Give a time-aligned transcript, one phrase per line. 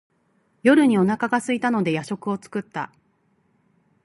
[0.63, 2.91] 夜にお腹がすいたので夜食を作った。